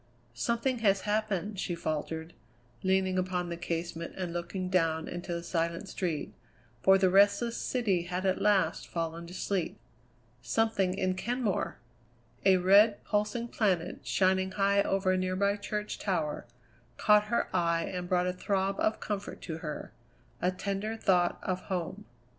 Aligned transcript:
"Something 0.33 0.79
has 0.79 1.01
happened," 1.01 1.59
she 1.59 1.75
faltered, 1.75 2.33
leaning 2.81 3.19
upon 3.19 3.49
the 3.49 3.55
casement 3.55 4.15
and 4.17 4.33
looking 4.33 4.67
down 4.67 5.07
into 5.07 5.31
the 5.31 5.43
silent 5.43 5.87
street, 5.87 6.33
for 6.81 6.97
the 6.97 7.11
restless 7.11 7.55
city 7.55 8.05
had 8.05 8.25
at 8.25 8.41
last 8.41 8.87
fallen 8.87 9.27
to 9.27 9.33
sleep. 9.35 9.77
"Something 10.41 10.95
in 10.95 11.13
Kenmore!" 11.13 11.77
A 12.45 12.57
red, 12.57 13.03
pulsing 13.03 13.47
planet, 13.47 13.99
shining 14.01 14.53
high 14.53 14.81
over 14.81 15.11
a 15.11 15.17
nearby 15.19 15.55
church 15.55 15.99
tower, 15.99 16.47
caught 16.97 17.25
her 17.25 17.47
eye 17.55 17.83
and 17.83 18.09
brought 18.09 18.25
a 18.25 18.33
throb 18.33 18.79
of 18.79 18.99
comfort 18.99 19.39
to 19.43 19.59
her 19.59 19.91
a 20.41 20.49
tender 20.51 20.97
thought 20.97 21.37
of 21.43 21.61
home. 21.65 22.05